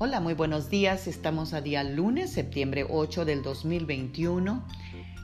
[0.00, 1.08] Hola, muy buenos días.
[1.08, 4.64] Estamos a día lunes, septiembre 8 del 2021.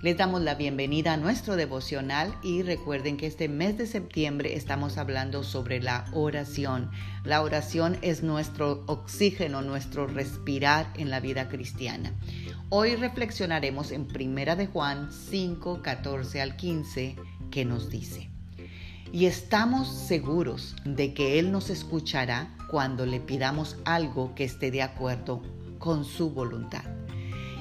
[0.02, 4.98] Les damos la bienvenida a nuestro devocional y recuerden que este mes de septiembre estamos
[4.98, 6.90] hablando sobre la oración.
[7.22, 12.12] La oración es nuestro oxígeno, nuestro respirar en la vida cristiana.
[12.68, 17.14] Hoy reflexionaremos en Primera de Juan 5, 14 al 15,
[17.52, 18.28] que nos dice
[19.14, 24.82] y estamos seguros de que Él nos escuchará cuando le pidamos algo que esté de
[24.82, 25.40] acuerdo
[25.78, 26.82] con su voluntad.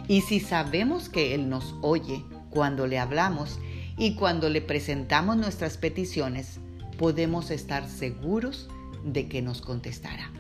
[0.08, 3.60] Y si sabemos que Él nos oye cuando le hablamos
[3.96, 6.58] y cuando le presentamos nuestras peticiones,
[6.98, 8.72] podemos estar seguros
[9.06, 10.32] de que nos contestará.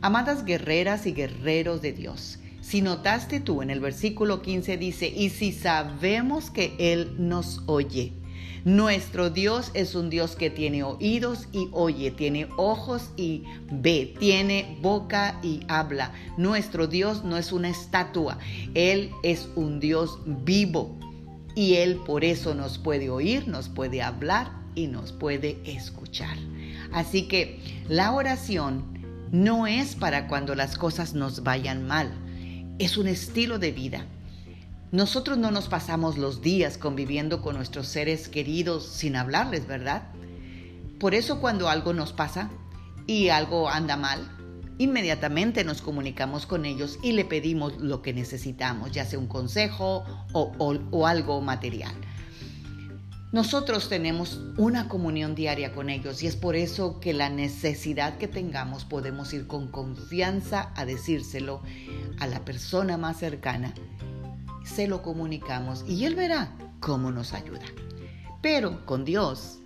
[0.00, 5.30] Amadas guerreras y guerreros de Dios, si notaste tú en el versículo 15 dice, y
[5.30, 8.12] si sabemos que Él nos oye,
[8.64, 14.78] nuestro Dios es un Dios que tiene oídos y oye, tiene ojos y ve, tiene
[14.80, 16.12] boca y habla.
[16.36, 18.38] Nuestro Dios no es una estatua,
[18.74, 20.96] Él es un Dios vivo
[21.56, 26.36] y Él por eso nos puede oír, nos puede hablar y nos puede escuchar.
[26.92, 28.84] Así que la oración
[29.32, 32.12] no es para cuando las cosas nos vayan mal,
[32.78, 34.06] es un estilo de vida
[34.92, 40.10] nosotros no nos pasamos los días conviviendo con nuestros seres queridos sin hablarles, ¿verdad?
[41.00, 42.50] Por eso cuando algo nos pasa
[43.06, 44.20] y algo anda mal,
[44.76, 50.04] inmediatamente nos comunicamos con ellos y le pedimos lo que necesitamos, ya sea un consejo
[50.34, 51.94] o, algo material.
[53.32, 58.28] Nosotros tenemos una comunión diaria con ellos y es por eso que la necesidad que
[58.28, 61.62] tengamos podemos ir con confianza a decírselo
[62.20, 63.72] a la persona más cercana
[64.64, 67.64] se lo comunicamos y Él verá cómo nos ayuda.
[68.40, 69.58] Pero con Dios,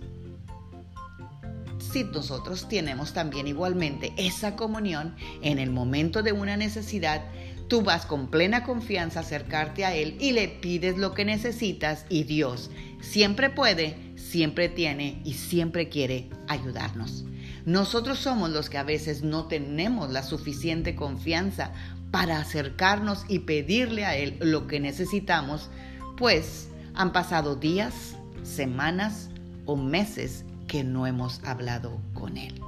[1.79, 7.23] si nosotros tenemos también igualmente esa comunión en el momento de una necesidad,
[7.67, 12.05] tú vas con plena confianza a acercarte a Él y le pides lo que necesitas
[12.09, 12.69] y Dios
[13.01, 17.25] siempre puede, siempre tiene y siempre quiere ayudarnos.
[17.65, 21.73] Nosotros somos los que a veces no tenemos la suficiente confianza
[22.17, 25.69] para acercarnos y pedirle a Él lo que necesitamos,
[26.17, 29.29] pues han pasado días, semanas
[29.67, 32.59] o meses que no hemos hablado con Él.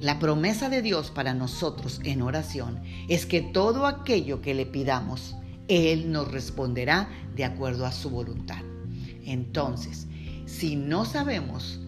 [0.00, 5.36] La promesa de Dios para nosotros en oración es que todo aquello que le pidamos,
[5.68, 8.62] Él nos responderá de acuerdo a su voluntad.
[9.26, 10.06] Entonces,
[10.46, 11.78] si no sabemos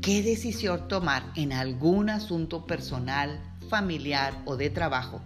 [0.00, 5.20] qué decisión tomar en algún asunto personal, familiar o de trabajo,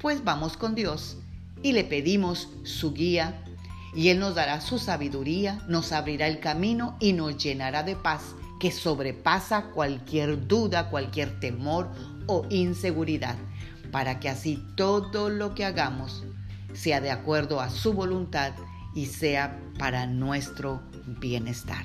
[0.00, 1.16] pues vamos con Dios
[1.62, 3.42] y le pedimos su guía
[3.94, 8.34] y Él nos dará su sabiduría, nos abrirá el camino y nos llenará de paz
[8.60, 11.90] que sobrepasa cualquier duda, cualquier temor
[12.26, 13.36] o inseguridad,
[13.90, 16.24] para que así todo lo que hagamos
[16.72, 18.52] sea de acuerdo a su voluntad
[18.94, 20.82] y sea para nuestro
[21.20, 21.84] bienestar.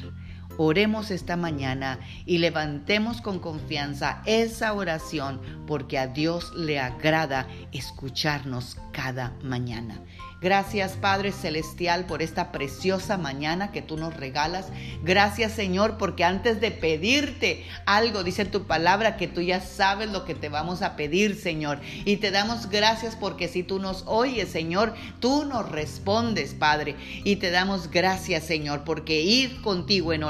[0.57, 8.77] Oremos esta mañana y levantemos con confianza esa oración porque a Dios le agrada escucharnos
[8.93, 9.99] cada mañana.
[10.41, 14.67] Gracias Padre Celestial por esta preciosa mañana que tú nos regalas.
[15.01, 20.23] Gracias Señor porque antes de pedirte algo, dice tu palabra, que tú ya sabes lo
[20.23, 21.79] que te vamos a pedir Señor.
[22.03, 26.95] Y te damos gracias porque si tú nos oyes Señor, tú nos respondes Padre.
[27.23, 30.23] Y te damos gracias Señor porque ir contigo en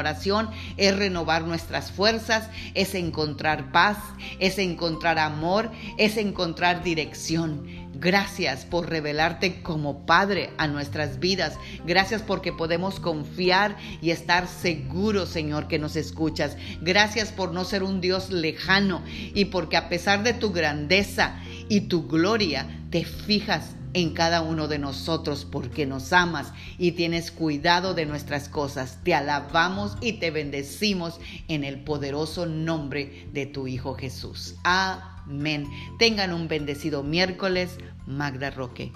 [0.78, 3.98] es renovar nuestras fuerzas, es encontrar paz,
[4.40, 7.66] es encontrar amor, es encontrar dirección.
[7.94, 11.58] Gracias por revelarte como Padre a nuestras vidas.
[11.86, 16.58] Gracias porque podemos confiar y estar seguros, Señor, que nos escuchas.
[16.82, 19.02] Gracias por no ser un Dios lejano
[19.34, 21.40] y porque a pesar de tu grandeza
[21.70, 27.32] y tu gloria, te fijas en cada uno de nosotros porque nos amas y tienes
[27.32, 29.00] cuidado de nuestras cosas.
[29.04, 34.56] Te alabamos y te bendecimos en el poderoso nombre de tu Hijo Jesús.
[34.66, 35.66] Amén.
[35.98, 37.78] Tengan un bendecido miércoles.
[38.06, 38.92] Magda Roque.